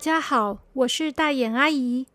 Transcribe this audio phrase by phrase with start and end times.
[0.00, 2.06] 大家好，我是大眼阿姨。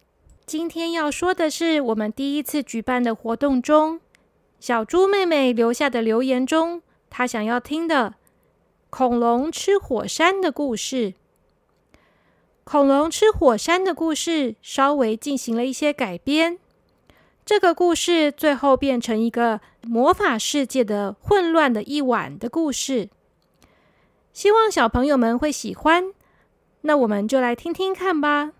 [0.48, 4.02] 今天要说的是我们第一次举办的活动中，
[4.60, 8.16] 小猪妹妹留下的留言中，她想要听的
[8.90, 11.14] 恐龙吃火山的故事。
[12.64, 16.58] 恐龙吃火山的故事稍微进行了一些改编，
[17.46, 23.10] 这个故事最后变成一个魔法世界的混乱的一晚的故事。
[24.34, 26.16] 希望小朋友们会喜欢。
[26.88, 28.54] 那我们就来听听看吧。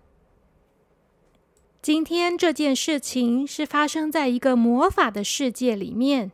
[1.80, 6.32] 今天这件事情是发生在一个魔法的世界里面。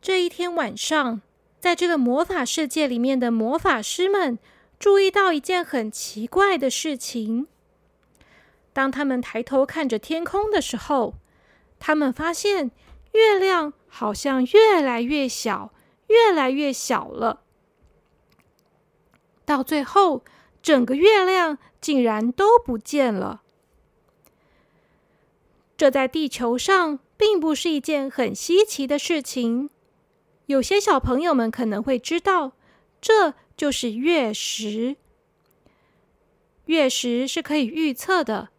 [0.00, 1.22] 这一天晚上，
[1.58, 4.38] 在这个魔法世界里面的魔法师们
[4.78, 7.48] 注意到一件很奇怪的事情。
[8.72, 11.14] 当他们抬头看着天空的时候，
[11.80, 12.70] 他们发现
[13.10, 15.72] 月亮好像越来越小，
[16.06, 17.40] 越来越小了。
[19.44, 20.22] 到最后。
[20.62, 23.42] 整个月亮竟然都不见了，
[25.76, 29.70] 这在地球上并不是一件很稀奇的事情。
[30.46, 32.52] 有些小朋友们可能会知道，
[33.00, 34.96] 这就是月食。
[36.66, 38.50] 月食是可以预测的，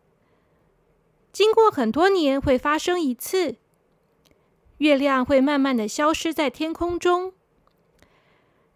[1.31, 3.55] 经过很多年会发生一次，
[4.79, 7.33] 月亮会慢慢的消失在天空中。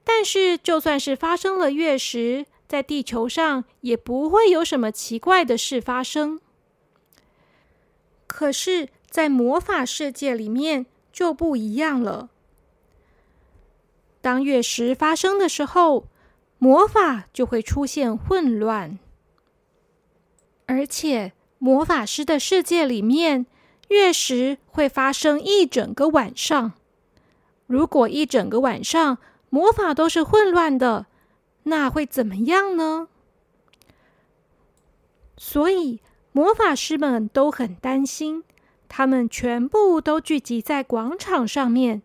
[0.03, 6.39] 但是，就算是发生了月食，在地球上也不会有什么奇怪的事发生，
[8.27, 12.29] 可是，在魔法世界里面就不一样了。
[14.19, 16.07] 当月食发生的时候，
[16.57, 18.97] 魔法就会出现混乱，
[20.65, 23.45] 而且魔法师的世界里面，
[23.89, 26.73] 月食会发生一整个晚上。
[27.67, 29.19] 如果一整个晚上
[29.49, 31.05] 魔法都是混乱的，
[31.65, 33.09] 那会怎么样呢？
[35.37, 35.99] 所以
[36.31, 38.43] 魔法师们都很担心，
[38.87, 42.01] 他们全部都聚集在广场上面，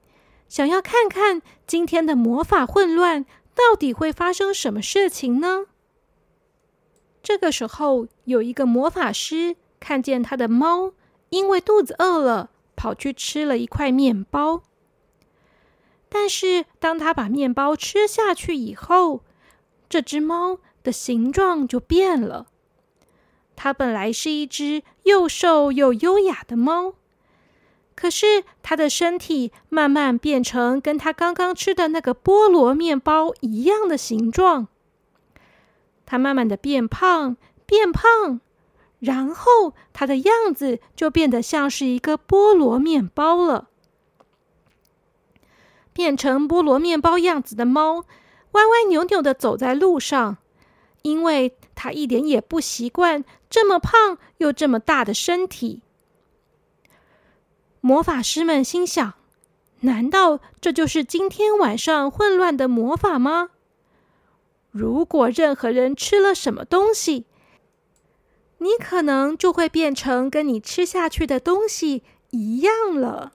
[0.48, 5.66] 想要看看今天的魔法混乱到底会发生什么事情呢？
[7.22, 10.92] 这个时候，有一个魔法师看见他的猫
[11.28, 14.62] 因为肚子饿了，跑去吃了一块面包。
[16.08, 19.22] 但是当他把面包吃下去以后，
[19.90, 22.46] 这只猫的形状就变了。
[23.56, 26.94] 它本来是一只又瘦又优雅的猫，
[27.94, 34.68] 可是它的身体慢慢变成跟它刚刚吃的那个菠萝面包一样的形状。
[36.06, 37.36] 它慢慢的变胖，
[37.66, 38.40] 变胖，
[39.00, 43.68] 然后它的样子就变得像是一个菠萝面包了。
[45.92, 48.04] 变成菠萝面包样子的猫。
[48.52, 50.38] 歪歪扭扭的走在路上，
[51.02, 55.82] 因为他一点也不习惯这么胖又这么大的身体。
[57.80, 59.14] 魔法师们心想：
[59.80, 63.50] 难道这就是今天晚上混乱的魔法吗？
[64.70, 67.26] 如果任何人吃了什么东西，
[68.58, 73.32] 你可能就会变成跟你吃下去的东西一样了。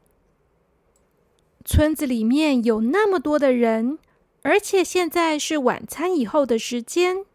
[1.65, 3.97] 村子里面有那么多的人。
[4.45, 7.25] 而且现在是晚餐以后的时间，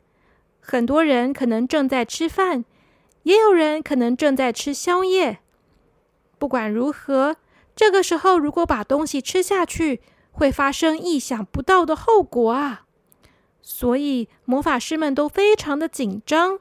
[0.60, 2.64] 很多人可能正在吃饭，
[3.24, 5.40] 也有人可能正在吃宵夜。
[6.38, 7.34] 不管如何，
[7.74, 10.00] 这个时候如果把东西吃下去，
[10.30, 12.86] 会发生意想不到的后果啊！
[13.60, 16.60] 所以魔法师们都非常的紧张，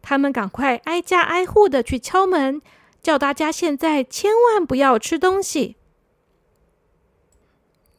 [0.00, 2.62] 他们赶快挨家挨户的去敲门，
[3.02, 5.76] 叫大家现在千万不要吃东西。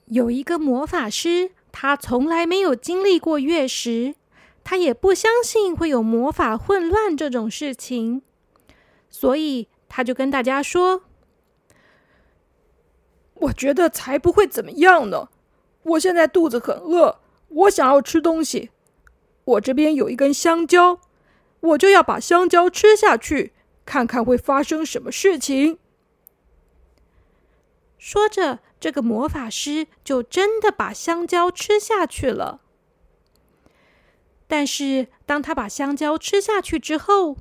[0.06, 1.52] 有一个魔法师。
[1.72, 4.16] 他从来没有经历过月食，
[4.64, 8.22] 他也不相信会有魔法混乱这种事情，
[9.10, 11.04] 所以他就跟大家说
[13.36, 15.30] ：“我觉得才不会怎么样呢！
[15.84, 18.70] 我现在肚子很饿，我想要吃东西。
[19.46, 21.00] 我这边有一根香蕉，
[21.62, 23.54] 我就要把香蕉吃下去，
[23.86, 25.80] 看看会发生什么事情。”
[27.98, 28.60] 说着。
[28.82, 32.62] 这个魔法师就真的把香蕉吃下去了。
[34.48, 37.38] 但是，当他把香蕉吃下去之后，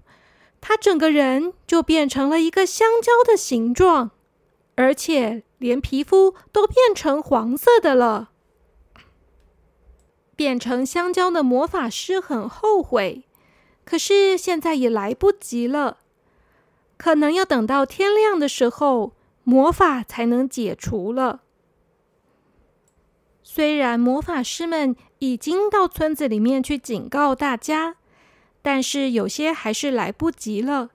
[0.61, 4.11] 他整个人就变成了一个香蕉的形状，
[4.77, 8.31] 而且连皮肤都变成黄色的了。
[10.37, 13.25] 变成香蕉的魔法师很后悔，
[13.85, 15.99] 可是现在也来不及了，
[16.99, 19.15] 可能要等到天亮的时候。
[19.51, 21.41] 魔法才能解除了。
[23.43, 27.97] 虽然魔法师们已经到村子里面去警告大家，
[28.63, 30.91] 但是有些还是来不及了。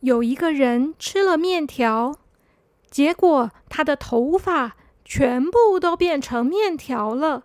[0.00, 2.16] 有一个人吃了面条，
[2.90, 7.44] 结果他的头发全部都变成面条了。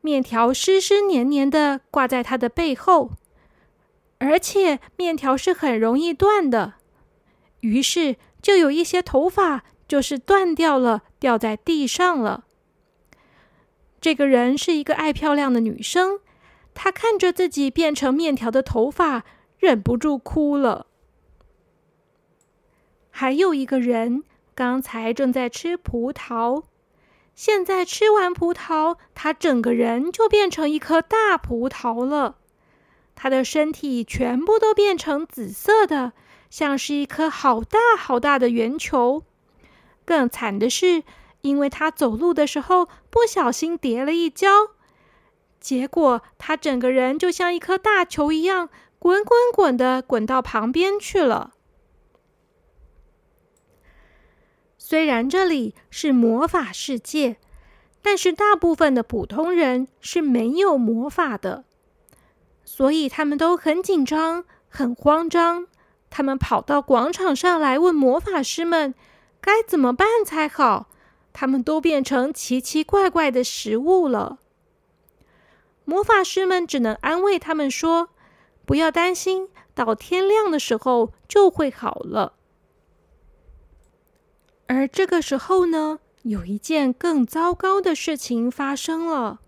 [0.00, 3.12] 面条湿湿黏黏的挂在他的背后，
[4.18, 6.74] 而且面条是很容易断的，
[7.66, 12.44] 于是就有一些头发就是断掉了，掉在地上了。
[14.00, 16.20] 这个人是一个爱漂亮的女生，
[16.74, 19.24] 她看着自己变成面条的头发，
[19.58, 20.86] 忍不住哭了。
[23.10, 24.22] 还有一个人，
[24.54, 26.64] 刚才正在吃葡萄，
[27.34, 32.36] 现在吃完葡萄，他整个人就变成一颗大葡萄了。
[33.14, 36.12] 他的身体全部都变成紫色的，
[36.58, 39.22] 像是一颗好大好大的圆球。
[40.06, 41.04] 更惨的是。
[41.42, 44.48] 因为他走路的时候不小心跌了一跤，
[45.60, 48.68] 结果他整个人就像一颗大球一样
[48.98, 51.52] 滚滚滚的滚到旁边去了。
[54.76, 57.36] 虽然这里是魔法世界，
[58.02, 61.64] 但是大部分的普通人是没有魔法的，
[62.64, 65.68] 所以他们都很紧张、很慌张。
[66.16, 68.94] 他们跑到广场上来问魔法师们
[69.38, 70.88] 该怎么办才好。
[71.34, 74.38] 他们都变成奇奇怪怪的食物了。
[75.84, 78.08] 魔法师们只能安慰他们说
[78.64, 82.32] ：“不要担心，到天亮的时候就会好了。”
[84.68, 89.40] 而这个时候呢，有一件更糟糕的事情发生了。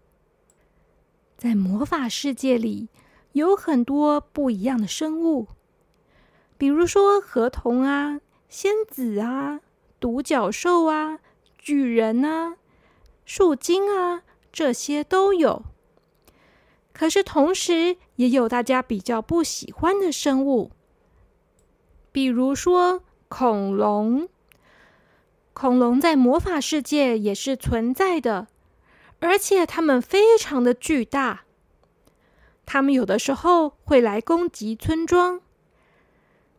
[1.38, 2.91] 在魔法世界里，
[3.32, 5.49] 有很多不一样的生物，
[6.58, 8.20] 比如说河童啊、
[8.50, 9.60] 仙子啊、
[9.99, 11.20] 独角兽啊。
[11.60, 12.56] 巨人啊，
[13.26, 15.64] 树精啊，这些都有。
[16.94, 20.70] 可是同时也有大家比较不喜欢的生物，
[22.10, 24.31] 比如说恐龙。
[25.52, 28.46] 恐龙在魔法世界也是存在的，
[29.20, 31.43] 而且它们非常的巨大。
[32.64, 35.43] 它们有的时候会来攻击村庄，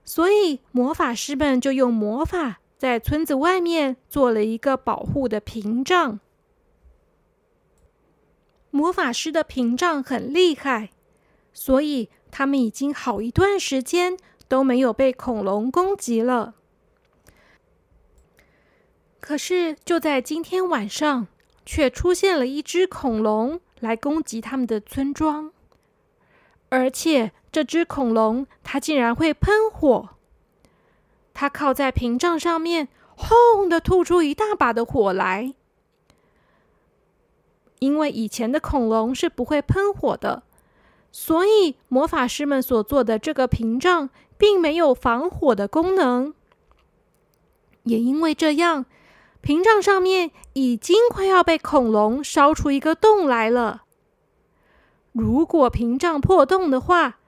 [0.10, 2.62] 所以魔法师们就用魔法。
[2.80, 6.20] 在村子外面做了一个保护的屏障。
[8.72, 10.90] 魔法师的屏障很厉害，
[11.54, 14.18] 所以他们已经好一段时间
[14.48, 16.56] 都没有被恐龙攻击了。
[19.20, 21.28] 可是就在今天晚上，
[21.64, 25.52] 却出现了一只恐龙来攻击他们的村庄，
[26.70, 30.10] 而且这只恐龙它竟然会喷火。
[31.34, 35.54] 它靠在屏障上面，轰的吐出一大把的火来。
[37.80, 40.44] 因为以前的恐龙是不会喷火的，
[41.12, 46.34] 所以魔法师们所做的这个屏障并没有防火的功能。
[47.84, 48.86] 也因为这样，
[49.40, 53.84] 屏障上面已经快要被恐龙烧出一个洞来了。
[55.20, 57.20] 如果屏障破洞的话，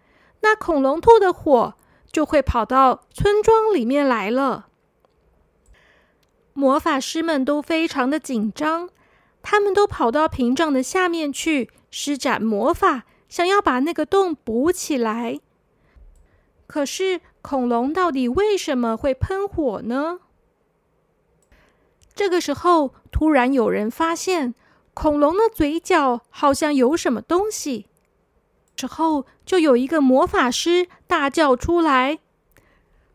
[0.41, 1.75] 那恐龙吐的火。
[2.11, 4.67] 就会跑到村庄里面来了。
[6.51, 8.89] 魔法师们都非常的紧张，
[9.41, 15.39] 他们都跑到屏障的下面去施展魔法，想要把那个洞补起来。
[16.67, 20.19] 可是恐龙到底为什么会喷火呢？
[22.13, 24.53] 这个时候，突然有人发现
[24.93, 27.87] 恐龙的嘴角好像有什么东西。
[28.75, 32.19] 之后，就有一个魔法师大叫出来：“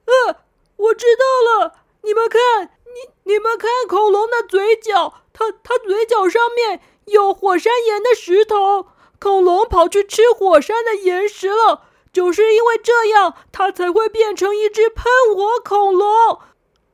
[0.07, 0.37] 呃，
[0.77, 1.75] 我知道了！
[2.03, 8.87] 你们看，你你们看，恐龙的嘴角，它它嘴角上面有火山岩的石头。
[9.19, 15.05] 恐龙跑去吃火山的岩石了，就是因为这样，它才会变成一只喷
[15.35, 16.39] 火恐龙。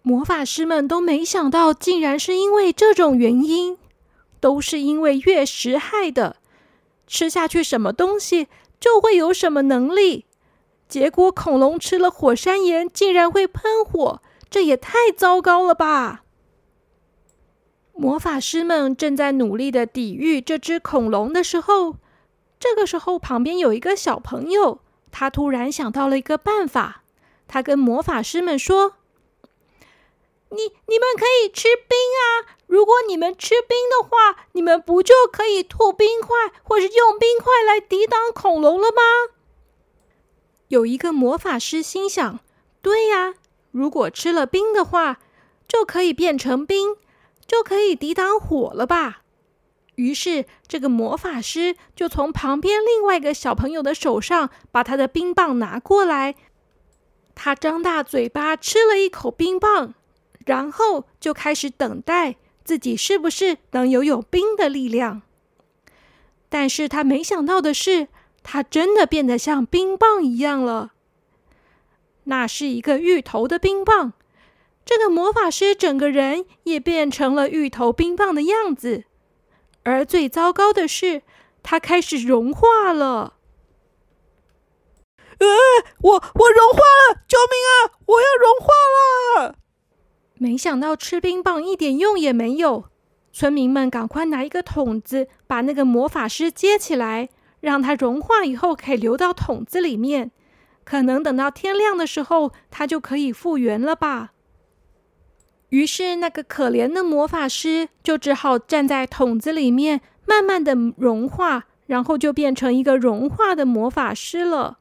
[0.02, 3.76] 魔法师们都没想到，竟然是因为这种原因，
[4.42, 6.36] 都是因为月食害的。
[7.06, 8.48] 吃下去什么东西？”
[8.82, 10.24] 就会有什么能力？
[10.88, 14.20] 结果恐龙吃了火山岩，竟然会喷火，
[14.50, 16.24] 这也太糟糕了吧！
[17.92, 21.94] 魔法师们正在努力的抵御这只恐龙的时候，
[22.58, 24.80] 这个时候旁边有一个小朋友，
[25.12, 27.04] 他突然想到了一个办法，
[27.46, 28.94] 他跟魔法师们说。
[30.52, 32.56] 你你们可以吃冰啊！
[32.66, 39.02] 如果你们吃冰的话，你们不就可以吐冰块，或是用冰块来抵挡恐龙了吗？
[40.68, 42.40] 有一个魔法师心想：
[42.80, 43.34] 对呀，
[43.70, 45.20] 如果吃了冰的话，
[45.66, 46.96] 就可以变成冰，
[47.46, 49.22] 就可以抵挡火了吧？
[49.94, 56.34] 于是，这个魔法师就从旁边另外一个小朋友的手上把他的冰棒拿过来。
[57.34, 59.94] 他张大嘴巴吃了一口冰棒，
[60.46, 65.22] 然后就开始等待自己是不是能拥有冰的力量。
[66.48, 68.08] 但是他没想到的是，
[68.42, 70.92] 他真的变得像冰棒一样了。
[72.24, 74.12] 那是一个芋头的冰棒，
[74.84, 79.04] 这个魔法师整个人也变成了芋头冰棒的样子。
[79.84, 81.22] 而最糟糕的是，
[81.62, 83.34] 它开始融化了。
[85.38, 85.48] 呃，
[86.02, 87.22] 我我融化了！
[87.26, 87.98] 救命啊！
[88.06, 88.51] 我要融！
[90.42, 92.86] 没想到吃冰棒一点用也没有。
[93.32, 97.28] 村民们赶快拿一个桶子，把那个魔法师接起来，
[97.60, 100.32] 让它融化以后可以流到桶子里面。
[100.82, 104.32] 可能等到天亮的时候，它就可以复原了吧。
[105.68, 114.80] 于是，那个可怜的魔法师就只好站在桶子里面，慢慢的融化，然后就变成一个融化的魔法师了。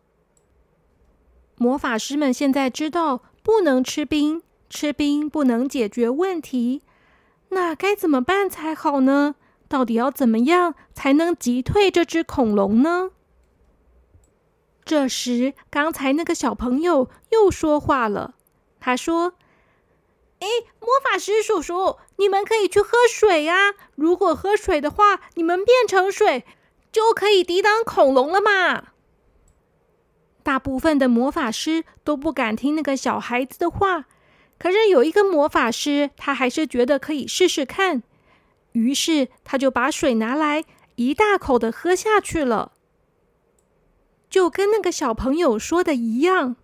[1.57, 4.41] 魔法师们现在知道不能吃冰，
[4.71, 6.81] 吃冰不能解决问题，
[7.49, 9.35] 那该怎么办才好呢？
[9.67, 13.11] 到底要怎么样才能击退这只恐龙呢？
[14.83, 18.33] 这时，刚才那个小朋友又说话了，
[18.79, 19.33] 他说。
[20.39, 20.47] 哎，
[20.79, 23.75] 魔法师叔叔，你们可以去喝水呀！
[23.93, 26.45] 如果喝水的话，你们变成水
[26.91, 28.85] 就可以抵挡恐龙了嘛。
[30.41, 34.05] 大部分的魔法师都不敢听那个小孩子的话，
[34.61, 38.03] 可是有一个魔法师，他还是觉得可以试试看，
[38.73, 40.65] 于是他就把水拿来
[40.95, 42.73] 一大口的喝下去了。
[44.29, 46.57] 就跟那个小朋友说的一样，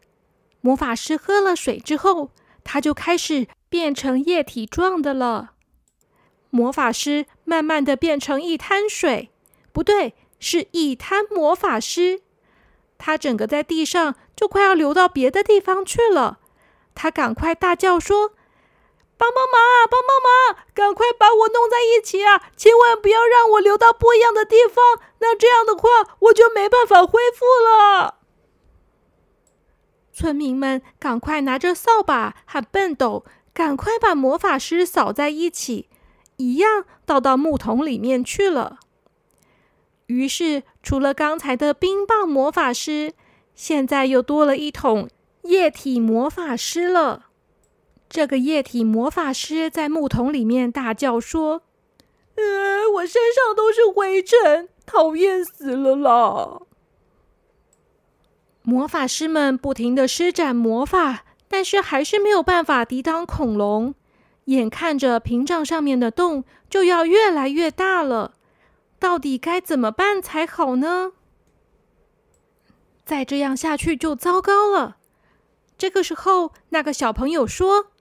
[0.61, 2.29] 魔法师喝了水之后，
[2.63, 3.47] 他就开始。
[3.69, 5.51] 变成液体状的了，
[6.49, 9.29] 魔法师慢慢的变成一滩水，
[9.73, 12.21] 不对，是一滩魔法师。
[12.97, 16.39] 他整个在地上就快要流到别的地方去了。
[16.97, 18.29] 他赶快大叫说
[19.17, 20.65] ：“帮帮忙啊，帮帮忙！
[20.73, 22.49] 赶快把我弄在一起啊！
[22.57, 28.15] 千万不要让我流到不一样的地方，那这样的话我就没办法恢复了。”
[30.11, 33.23] 村民们赶快拿着扫把和笨斗。
[33.53, 35.89] 赶快把魔法师扫在一起，
[36.35, 38.77] 一样倒到木桶里面去了。
[40.05, 43.15] 于是，除了刚才的冰棒魔法师，
[43.55, 45.09] 现在又多了一桶
[45.47, 47.27] 液体魔法师了。
[48.09, 51.63] 这个液体魔法师在木桶里面大叫说
[52.35, 56.61] ：“呃，我身上都是灰尘，讨厌死了啦！”
[58.63, 61.23] 魔法师们不停的施展魔法。
[61.49, 63.95] 但是还是没有办法抵挡恐龙，
[64.45, 68.33] 眼看着屏障上面的洞就要越来越大了，
[68.99, 71.13] 到底该怎么办才好呢？
[73.05, 74.97] 再这样下去就糟糕了。
[75.77, 77.91] 这个时候，那个小朋友说：“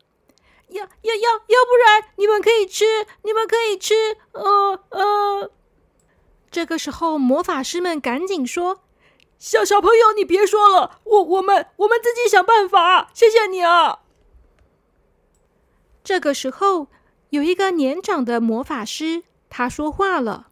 [0.71, 2.85] 要要要，要不然你们可以吃，
[3.23, 3.95] 你们可以吃。”
[4.33, 5.51] 呃呃。
[6.51, 8.83] 这个时候，魔法师们赶紧说。
[9.39, 13.99] 小小朋友，你别说了，我我们我们自己想办法，谢谢你啊！
[16.03, 16.87] 这个时候，
[17.29, 20.49] 有一个年长的魔法师，他说话了：“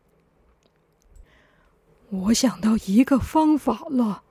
[2.29, 4.24] 我想到一个方法了，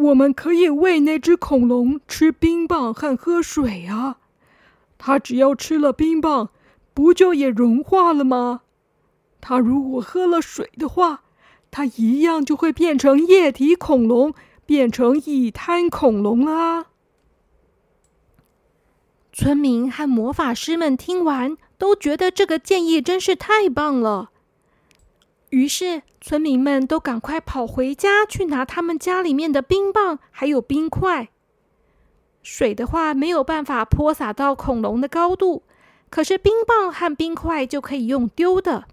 [0.00, 4.18] 我们可以喂那只恐龙吃冰棒和喝水啊！
[4.98, 6.50] 它只要吃了冰棒，
[6.94, 8.62] 不就也融化了吗？
[9.40, 11.22] 它如果喝了水的话。”
[11.72, 14.34] 它一样就会变成液体恐龙，
[14.66, 16.86] 变成一滩恐龙啦。
[19.32, 24.29] 村民和魔法师们听完，都觉得这个建议真是太棒了。
[25.50, 31.28] 于是，村民们都赶快跑回家去拿他们家里面的冰棒还有冰块。
[32.42, 35.64] 水的话没有办法泼洒到恐龙的高度，
[36.08, 38.86] 可是冰棒和冰块就可以用丢的。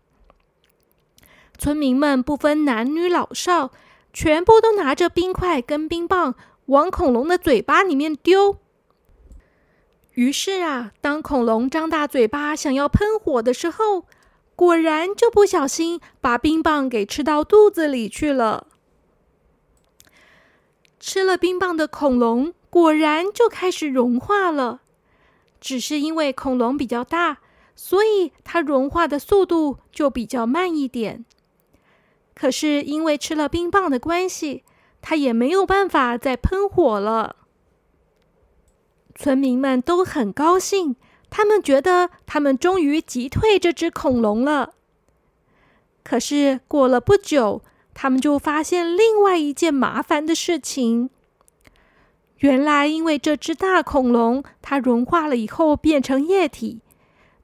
[1.58, 3.72] 村民们不分男女老少，
[4.12, 6.36] 全部都拿着冰块跟冰棒
[6.66, 8.58] 往恐龙的嘴巴里面丢。
[10.14, 14.06] 于是啊，当恐龙张大嘴巴想要喷火的时候，
[14.58, 18.66] 果然就不小心把冰棒给吃到肚子里去了。
[21.00, 24.82] 吃了冰棒的恐龙果然就开始融化了，
[25.62, 27.38] 只是因为恐龙比较大，
[27.76, 31.24] 所以它融化的速度就比较慢一点。
[32.34, 34.64] 可是因为吃了冰棒的关系，
[35.04, 37.36] 它也没有办法再喷火了。
[39.14, 40.96] 村民们都很高兴，
[41.30, 44.74] 他们觉得他们终于击退这只恐龙了。
[46.04, 47.62] 可是过了不久，
[47.94, 51.10] 他们就发现另外一件麻烦的事情。
[52.38, 56.82] 原来，因为这只大恐龙它融化了以后变成液体，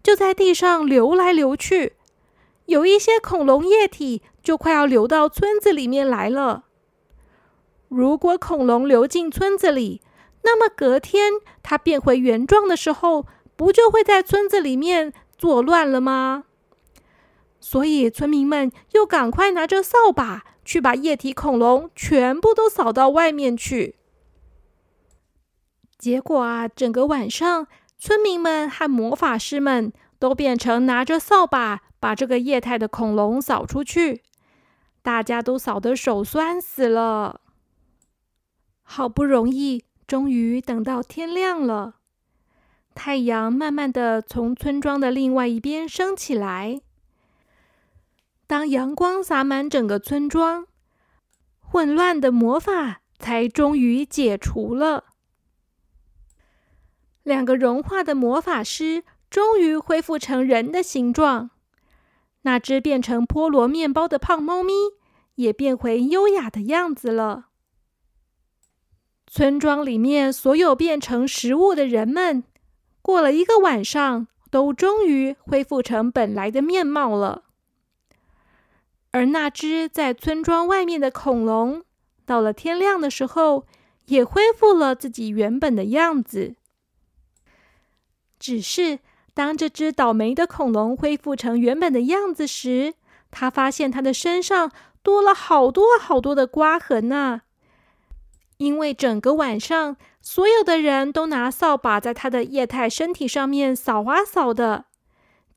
[0.04, 1.94] 就在地上流来流去，
[2.68, 6.66] 有一些恐龙液体就快要流到村子里面来了。
[7.90, 10.02] 如果恐龙流进村子里，
[10.44, 13.25] 那么隔天它变回原状的时候，
[13.63, 16.43] 不就会在村子里面作乱了吗？
[17.62, 23.96] 所以，村民们又赶快拿着扫把去把液体恐龙全部都扫到外面去。
[25.98, 27.67] 结果啊，整个晚上，
[27.98, 34.24] 村民们和魔法师们都变成拿着扫把把这个液态的恐龙扫出去，
[35.01, 37.39] 大家都扫得手酸死了。
[38.82, 41.96] 好不容易，终于等到天亮了，
[42.96, 46.82] 太阳慢慢的从村庄的另外一边升起来。
[48.48, 50.68] 当阳光洒满整个村庄，
[51.60, 55.06] 混乱的魔法才终于解除了。
[57.24, 61.50] 两个融化的魔法师终于恢复成人的形状，
[62.42, 64.74] 那只变成菠萝面包的胖猫咪
[65.36, 67.48] 也变回优雅的样子了。
[69.26, 72.44] 村庄里面所有变成食物的人们，
[73.04, 77.44] 过了一个晚上，都终于恢复成本来的面貌了。
[79.12, 81.84] 而那只在村庄外面的恐龙，
[82.26, 83.68] 到了天亮的时候，
[84.06, 86.56] 也恢复了自己原本的样子。
[88.40, 89.00] 只是
[89.34, 92.96] 当这只倒霉的恐龙恢复成原本的样子时，
[93.30, 97.42] 他发现他的身上多了好多好多的刮痕呐！
[98.58, 104.86] 因为整个晚上，所有的人都拿扫把在它的液态身体上面扫啊扫的，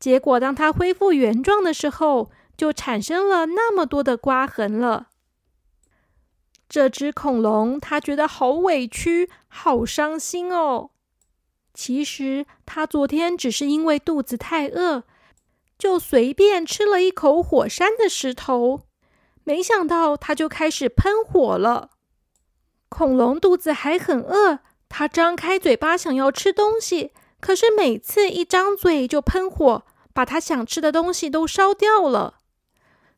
[0.00, 5.08] 结果当它恢复原状的时候，就产生了那么多的刮痕了。
[6.68, 10.90] 这只恐龙它觉得好委屈、好伤心哦。
[11.72, 15.04] 其实它昨天只是因为肚子太饿，
[15.78, 18.80] 就随便吃了一口火山的石头，
[19.44, 21.90] 没想到它就开始喷火了。
[22.88, 32.34] 恐龙肚子还很饿，它张开嘴巴想要吃东西，可是每次一张嘴就喷火，把它想吃的东西都烧掉了。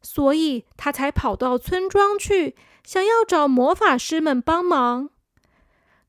[0.00, 5.10] 所以他才跑到村庄去，想要找魔法师们帮忙。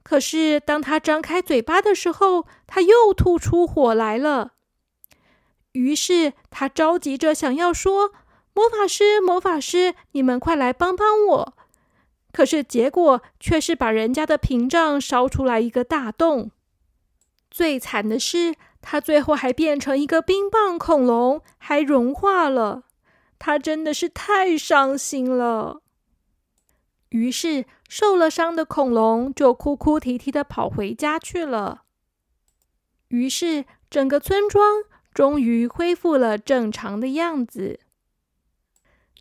[0.03, 4.53] 可是当他张开嘴巴的时候，他又吐出火来了。
[5.73, 8.11] 于是他着急着想要说
[8.55, 11.53] ：“魔法师，魔法师，你们快来帮帮我！”
[12.31, 16.51] 可是结果却是把人家的屏障烧出来一个大洞。
[17.49, 22.83] 最惨的是，他最后还变成一个冰棒恐龙，还融化了。
[23.39, 25.81] 他真的是太伤心了。
[27.09, 31.83] 于是受了伤的恐龙就哭哭啼啼的跑回家去了。
[33.07, 37.79] 于是整个村庄终于恢复了正常的样子。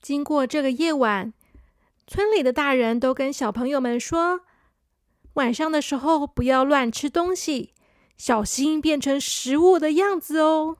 [0.02, 1.32] 经过这个夜晚，
[2.08, 4.40] 村里的大人都跟小朋友们说：
[5.34, 7.74] 晚上的时候不要乱吃东西，
[8.16, 10.78] 小心变成食物的样子哦。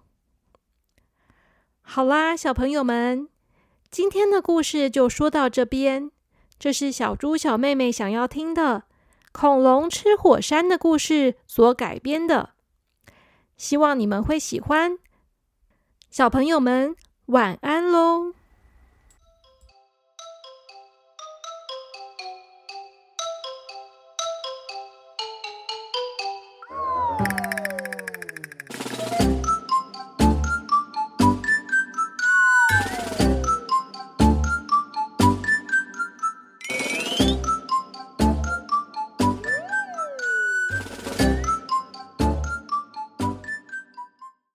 [1.83, 3.29] 好啦，小朋友们，
[3.91, 6.11] 今天的故事就说到这边。
[6.59, 8.85] 这是小猪小妹妹想要听的
[9.31, 12.55] 恐龙吃火山的故事所改编的，
[13.59, 14.99] 希望你们会喜欢。
[16.11, 18.33] 小朋友们，晚安喽！